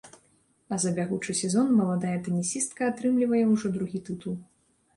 [0.75, 4.35] А за бягучы сезон маладая тэнісістка атрымлівае ўжо другі тытул.